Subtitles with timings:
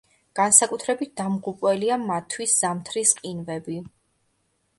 [0.37, 3.79] განსაკუთრებით დამღუპველია მათთვის ზამთრის ყინვები.